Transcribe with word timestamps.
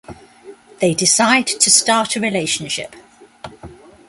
They 0.79 0.95
decide 0.95 1.45
to 1.45 1.69
start 1.69 2.15
a 2.15 2.19
relationship. 2.19 2.95